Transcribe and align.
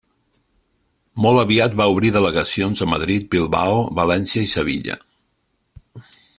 Molt 1.25 1.41
aviat 1.41 1.75
va 1.81 1.87
obrir 1.97 2.11
delegacions 2.15 2.83
a 2.85 2.89
Madrid, 2.95 3.29
Bilbao, 3.37 3.77
València 4.03 4.49
i 4.49 4.51
Sevilla. 4.57 4.99